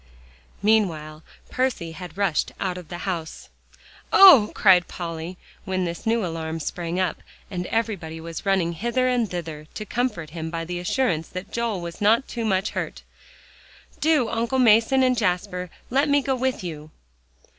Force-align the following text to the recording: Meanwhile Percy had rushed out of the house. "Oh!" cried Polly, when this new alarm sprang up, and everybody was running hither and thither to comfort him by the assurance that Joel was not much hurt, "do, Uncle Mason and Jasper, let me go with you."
Meanwhile 0.63 1.21
Percy 1.51 1.91
had 1.91 2.17
rushed 2.17 2.53
out 2.59 2.75
of 2.75 2.87
the 2.87 3.05
house. 3.05 3.49
"Oh!" 4.11 4.51
cried 4.55 4.87
Polly, 4.87 5.37
when 5.63 5.85
this 5.85 6.07
new 6.07 6.25
alarm 6.25 6.59
sprang 6.59 6.99
up, 6.99 7.21
and 7.51 7.67
everybody 7.67 8.19
was 8.19 8.43
running 8.43 8.73
hither 8.73 9.07
and 9.07 9.29
thither 9.29 9.67
to 9.75 9.85
comfort 9.85 10.31
him 10.31 10.49
by 10.49 10.65
the 10.65 10.79
assurance 10.79 11.27
that 11.27 11.51
Joel 11.51 11.81
was 11.81 12.01
not 12.01 12.35
much 12.35 12.71
hurt, 12.71 13.03
"do, 13.99 14.27
Uncle 14.27 14.57
Mason 14.57 15.03
and 15.03 15.15
Jasper, 15.15 15.69
let 15.91 16.09
me 16.09 16.23
go 16.23 16.33
with 16.33 16.63
you." 16.63 16.89